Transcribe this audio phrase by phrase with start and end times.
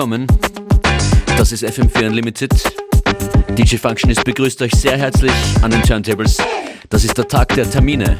[0.00, 0.26] Willkommen.
[1.36, 2.50] Das ist FM4 Unlimited.
[3.50, 6.38] DJ Functionist begrüßt euch sehr herzlich an den Turntables.
[6.88, 8.16] Das ist der Tag der Termine.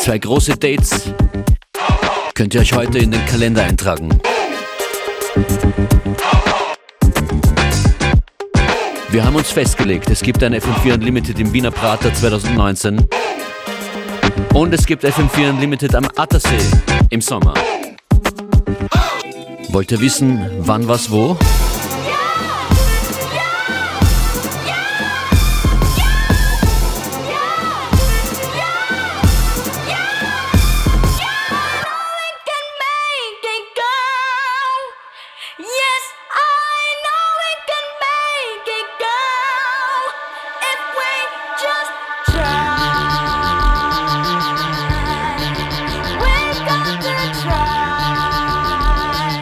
[0.00, 1.12] Zwei große Dates
[2.34, 4.20] könnt ihr euch heute in den Kalender eintragen.
[9.10, 13.06] Wir haben uns festgelegt, es gibt ein FM4 Unlimited im Wiener Prater 2019
[14.54, 16.58] und es gibt FM4 Unlimited am Attersee
[17.10, 17.54] im Sommer.
[19.70, 21.36] Wollt ihr wissen, wann was wo?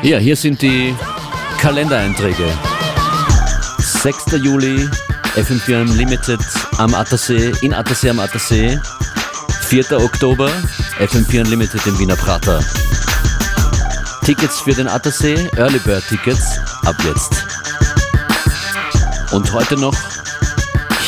[0.06, 0.94] Ja, hier sind die
[1.58, 2.46] Kalendereinträge.
[3.78, 4.40] 6.
[4.40, 4.88] Juli,
[5.34, 6.38] FM4 Unlimited
[6.78, 8.78] am Attersee, in Attersee am Attersee.
[9.62, 9.98] 4.
[9.98, 10.48] Oktober,
[11.00, 12.64] FM4 Unlimited im Wiener Prater.
[14.24, 17.44] Tickets für den Attersee, Early Bird Tickets, ab jetzt.
[19.32, 19.96] Und heute noch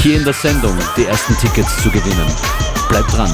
[0.02, 2.26] hier in der Sendung die ersten Tickets zu gewinnen.
[2.88, 3.30] Bleibt dran.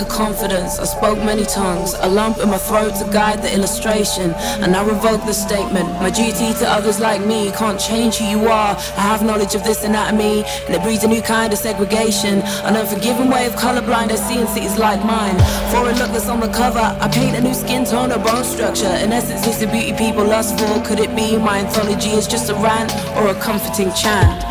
[0.00, 0.78] Of confidence.
[0.78, 4.32] I spoke many tongues, a lump in my throat to guide the illustration,
[4.62, 5.88] and I revoke the statement.
[6.00, 8.76] My duty to others like me can't change who you are.
[8.76, 12.40] I have knowledge of this anatomy, and it breeds a new kind of segregation.
[12.66, 15.36] An unforgiving way of colorblind I see in cities like mine.
[15.70, 18.44] For a look that's on the cover, I paint a new skin tone or bone
[18.44, 18.94] structure.
[19.04, 20.82] In essence, it's the beauty people lust for.
[20.84, 24.44] Could it be my anthology is just a rant or a comforting chant?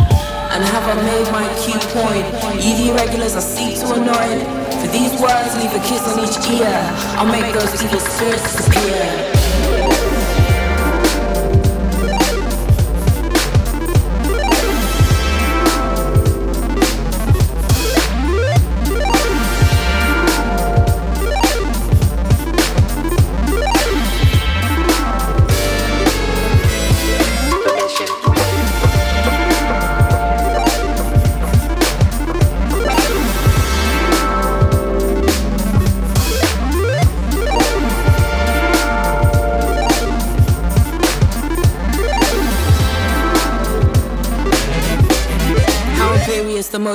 [0.52, 2.26] And have I made my key point?
[2.64, 4.44] Ye the irregulars I seek to annoy.
[4.82, 6.74] For these words, leave a kiss on each ear.
[7.18, 9.39] I'll make those evil spirits disappear.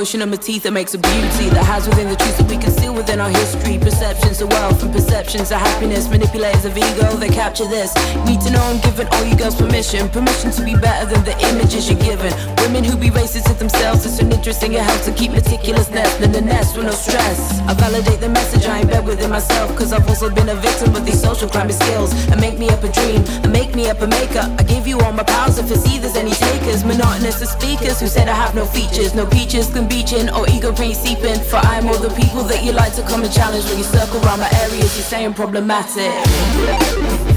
[0.05, 2.57] Motion of my teeth that makes a beauty that has within the truth that we
[2.57, 3.79] conceal within our history.
[3.79, 6.07] Perceptions of wealth and perceptions of happiness.
[6.07, 7.89] Manipulators of ego that capture this.
[8.29, 10.07] Need to know I'm giving all you girls permission.
[10.09, 12.29] Permission to be better than the images you're given.
[12.61, 14.05] Women who be racist to themselves.
[14.05, 17.57] It's an interesting it helps to keep meticulousness in the nest with no stress.
[17.65, 19.75] I validate the message I embed within myself.
[19.75, 22.13] Cause I've also been a victim of these social crime skills.
[22.29, 23.25] And make me up a dream.
[23.41, 24.45] And make me up a maker.
[24.59, 26.83] I give you all my powers if it's there's any takers.
[26.83, 29.15] Monotonous as speakers who said I have no features.
[29.15, 31.39] No peaches can or ego paint seeping.
[31.39, 34.21] For I'm all the people that you like to come and challenge when you circle
[34.25, 34.97] around my areas.
[34.97, 37.34] You're saying problematic.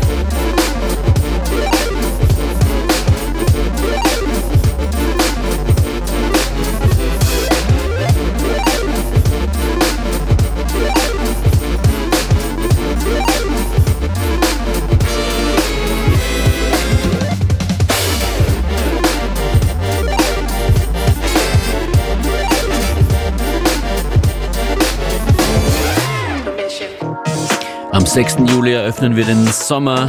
[28.19, 28.39] 6.
[28.51, 30.09] Juli eröffnen wir den Sommer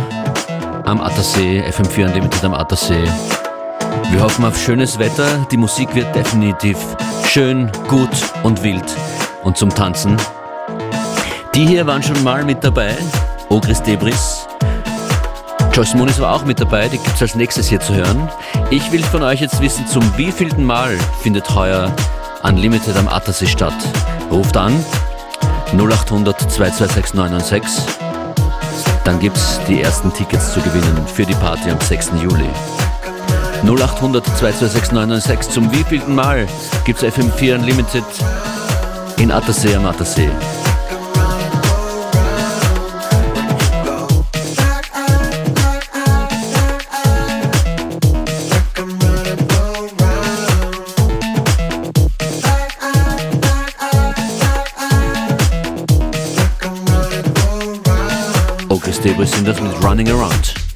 [0.86, 3.04] am Attersee, FM4 Unlimited am Attersee.
[4.10, 5.28] Wir hoffen auf schönes Wetter.
[5.52, 6.76] Die Musik wird definitiv
[7.28, 8.10] schön, gut
[8.42, 8.84] und wild
[9.44, 10.18] und zum Tanzen.
[11.54, 12.98] Die hier waren schon mal mit dabei.
[13.50, 14.48] Ogris Debris.
[15.72, 18.28] Joyce Moonis war auch mit dabei, die gibt es als nächstes hier zu hören.
[18.72, 21.92] Ich will von euch jetzt wissen, zum wievielten Mal findet heuer
[22.42, 23.76] Unlimited am Attersee statt.
[24.32, 24.84] Ruft an
[25.74, 27.99] 0800 226 996.
[29.10, 32.12] Dann gibt es die ersten Tickets zu gewinnen für die Party am 6.
[32.22, 32.48] Juli.
[33.64, 35.52] 0800 226 996.
[35.52, 36.48] Zum wievielten Mal
[36.86, 38.04] gibt es FM4 Unlimited
[39.18, 40.30] in Attersee am Attersee?
[59.32, 60.69] Sind das mit Running Around.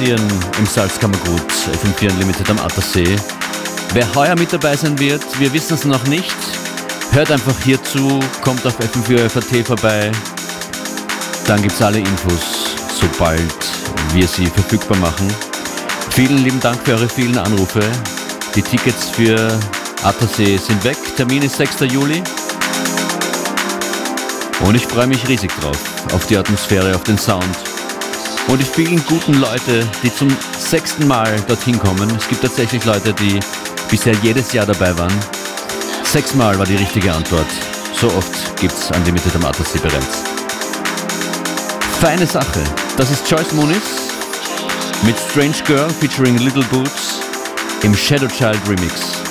[0.00, 3.16] Passieren im Salzkammergut, FM4 Unlimited am Attersee.
[3.92, 6.34] Wer heuer mit dabei sein wird, wir wissen es noch nicht.
[7.12, 10.10] Hört einfach hierzu, kommt auf FM4 FAT vorbei.
[11.46, 13.54] Dann gibt es alle Infos, sobald
[14.14, 15.28] wir sie verfügbar machen.
[16.12, 17.82] Vielen lieben Dank für eure vielen Anrufe.
[18.54, 19.50] Die Tickets für
[20.02, 20.96] Attersee sind weg.
[21.16, 21.80] Termin ist 6.
[21.92, 22.22] Juli.
[24.60, 25.78] Und ich freue mich riesig drauf,
[26.14, 27.69] auf die Atmosphäre, auf den Sound
[28.48, 30.28] und die vielen guten Leute, die zum
[30.58, 32.10] sechsten Mal dorthin kommen.
[32.16, 33.40] Es gibt tatsächlich Leute, die
[33.90, 35.12] bisher jedes Jahr dabei waren.
[36.04, 37.46] Sechsmal war die richtige Antwort.
[37.94, 40.22] So oft gibt's Unlimited am bereits.
[42.00, 42.64] Feine Sache.
[42.96, 43.82] Das ist Joyce Muniz
[45.02, 47.20] mit Strange Girl featuring Little Boots
[47.82, 49.29] im Shadow Child Remix.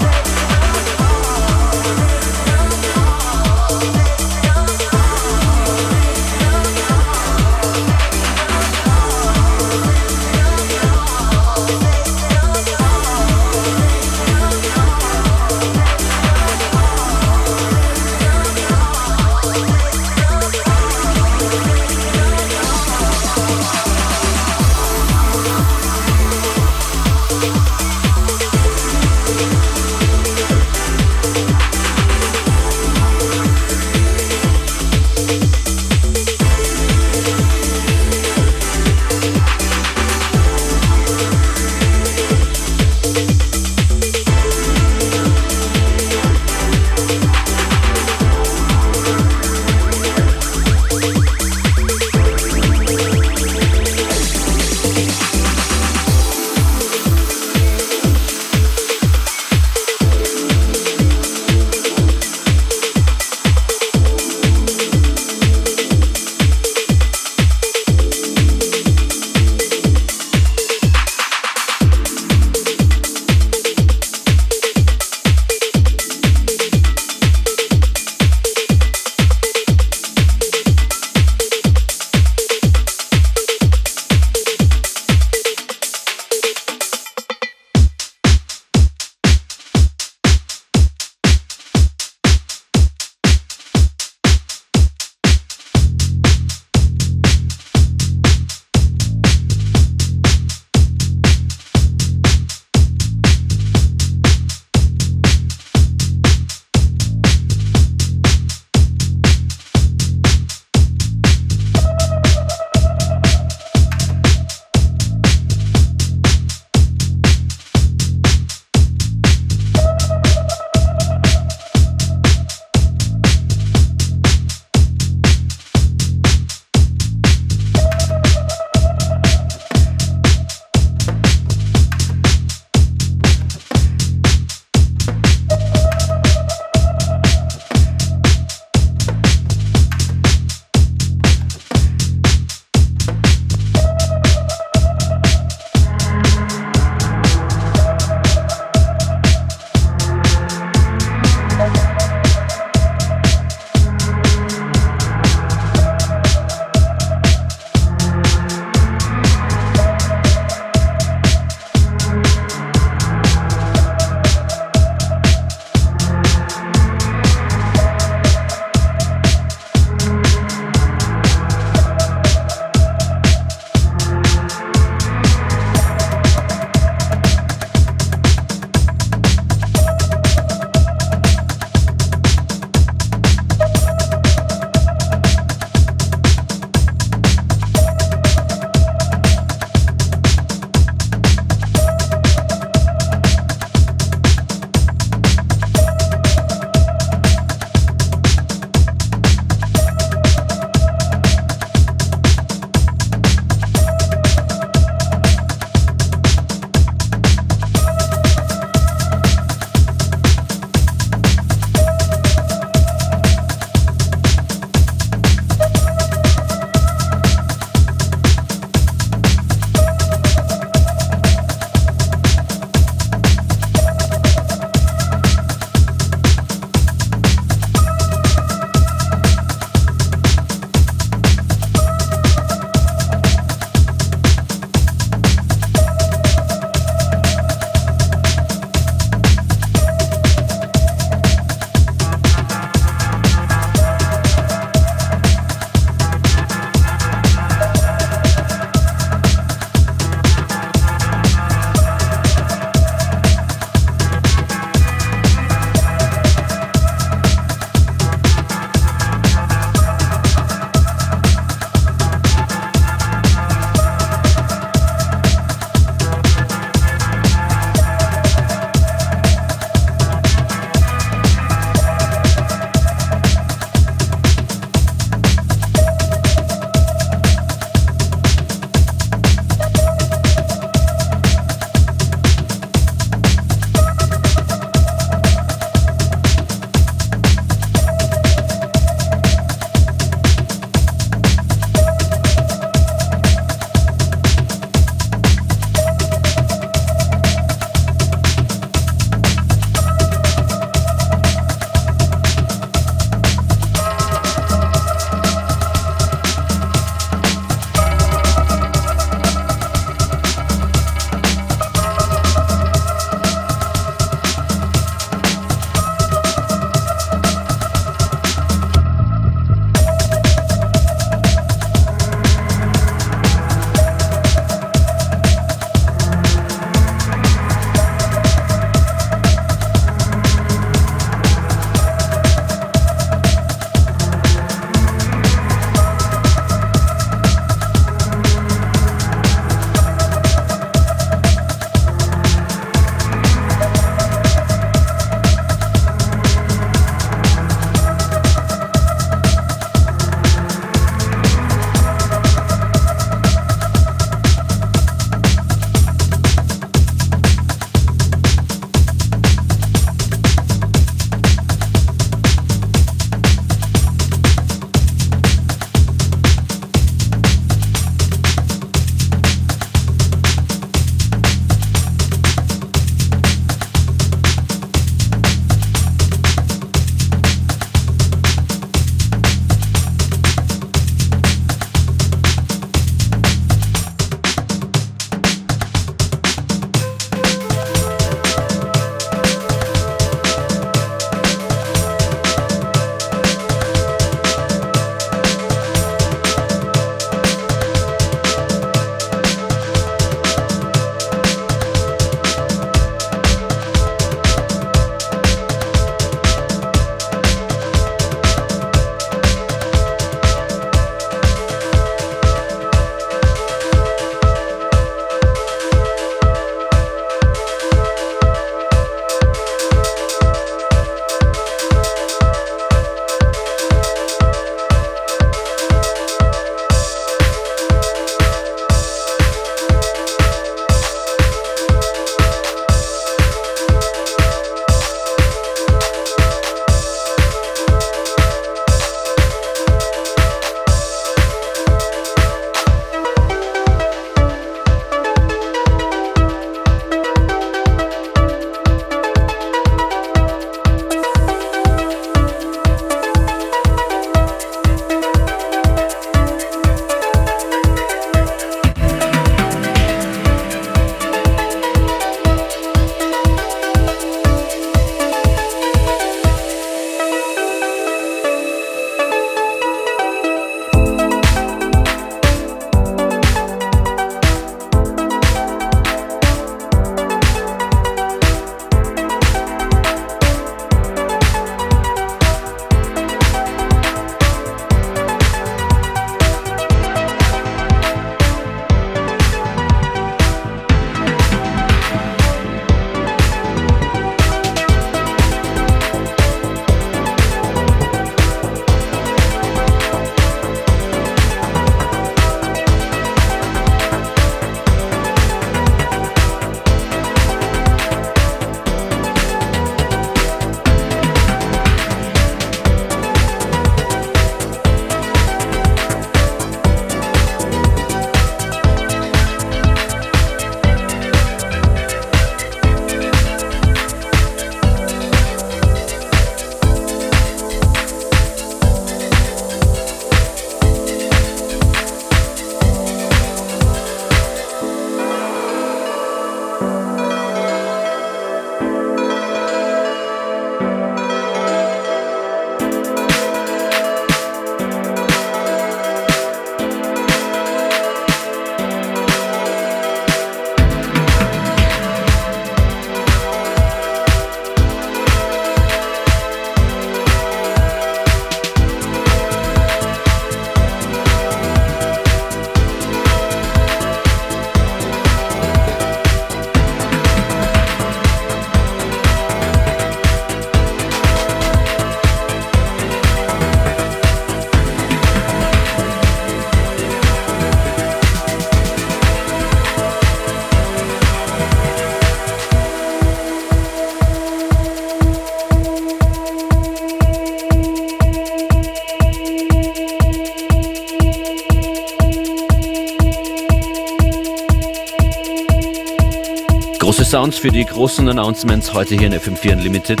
[597.44, 600.00] Für die großen Announcements heute hier in FM4 Unlimited.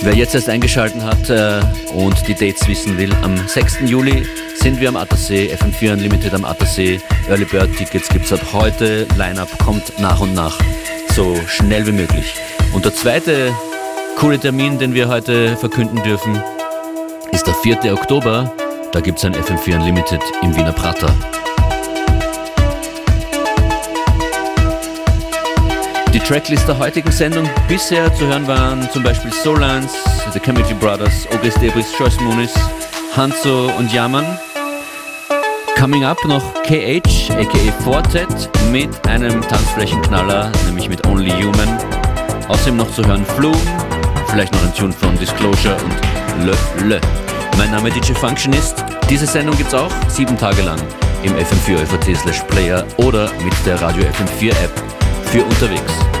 [0.00, 1.60] Wer jetzt erst eingeschaltet hat äh,
[1.92, 3.80] und die Dates wissen will, am 6.
[3.84, 6.98] Juli sind wir am Attersee, FM4 Unlimited am Attersee.
[7.28, 9.06] Early Bird Tickets gibt es ab heute.
[9.18, 10.58] Line-Up kommt nach und nach
[11.14, 12.32] so schnell wie möglich.
[12.72, 13.52] Und der zweite
[14.16, 16.42] coole Termin, den wir heute verkünden dürfen,
[17.32, 17.92] ist der 4.
[17.92, 18.50] Oktober.
[18.92, 21.14] Da gibt es ein FM4 Unlimited im Wiener Prater.
[26.28, 29.94] Tracklist der heutigen Sendung bisher zu hören waren zum Beispiel Solans,
[30.34, 32.52] The Chemical Brothers, Ogris Debris, Joyce Moonis,
[33.16, 34.26] Hanzo und Yaman.
[35.78, 41.78] Coming up noch KH, aka Fortet, mit einem Tanzflächenknaller, nämlich mit Only Human.
[42.48, 43.56] Außerdem noch zu hören Flume,
[44.26, 47.00] vielleicht noch ein Tune von Disclosure und Le Le.
[47.56, 48.84] Mein Name DJ Functionist.
[49.08, 50.78] Diese Sendung gibt's auch sieben Tage lang
[51.22, 54.82] im FM4 FAT slash Player oder mit der Radio FM4 App
[55.24, 56.17] für unterwegs.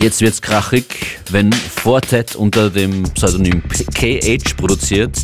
[0.00, 5.18] Jetzt wird's krachig, wenn Fortet unter dem Pseudonym KH produziert,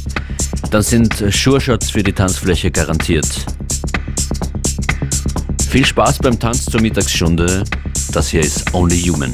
[0.73, 3.29] dann sind Sure-Shots für die Tanzfläche garantiert.
[5.71, 7.63] Viel Spaß beim Tanz zur Mittagsstunde.
[8.13, 9.33] Das hier ist Only Human.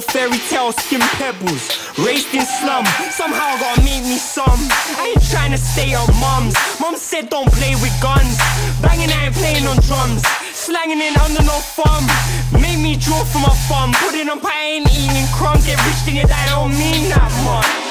[0.00, 1.68] Fairy tale skin pebbles.
[1.98, 4.58] Raised in slum, somehow I gotta make me some.
[4.96, 6.54] I ain't trying to stay on mums.
[6.80, 8.38] Mom said don't play with guns.
[8.80, 10.22] Banging, I ain't playing on drums.
[10.54, 12.06] Slanging in under no thumb.
[12.60, 13.92] Make me draw from my thumb.
[14.00, 15.66] Putting on pie, ain't eating crumbs.
[15.66, 17.82] Get rich, think that don't mean that much.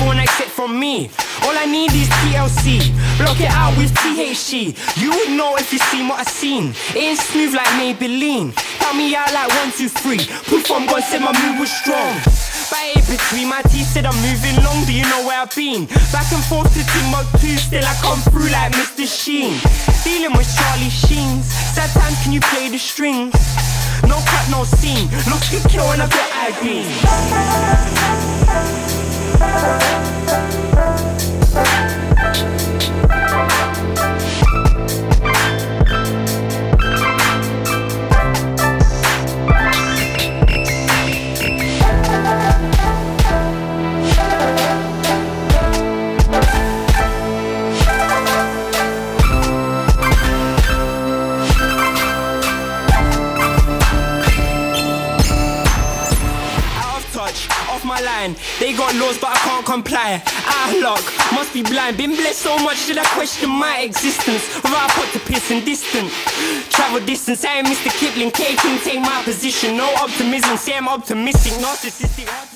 [0.00, 1.10] Except from me.
[1.44, 2.80] All I need is TLC.
[3.18, 4.72] Block it out with THC.
[4.96, 6.74] You would know if you seen what I seen.
[6.96, 8.56] It ain't smooth like Maybelline.
[8.80, 10.24] Count me out like one, two, three.
[10.48, 12.16] Proof I'm gonna say my move was strong.
[12.96, 14.84] It between my teeth, said I'm moving long.
[14.84, 15.86] Do you know where I've been?
[16.12, 19.06] Back and forth to Timbuktu, still I come through like Mr.
[19.06, 19.60] Sheen.
[20.02, 21.44] Dealing with Charlie Sheens.
[21.76, 21.90] Sad
[22.22, 23.34] can you play the strings?
[24.08, 25.08] No cut, no scene.
[25.28, 26.52] Looks good kill when I got eye
[28.96, 28.99] green.
[31.52, 31.89] Thank
[58.20, 60.22] They got laws, but I can't comply.
[60.26, 61.00] Ah, Outlook,
[61.32, 61.96] must be blind.
[61.96, 64.44] Been blessed so much that I question my existence.
[64.56, 66.10] Without put to piss and distant.
[66.68, 67.88] Travel distance, I am Mr.
[67.98, 68.30] Kipling.
[68.30, 69.76] K King, take my position.
[69.76, 72.49] No optimism, say I'm optimistic, narcissistic.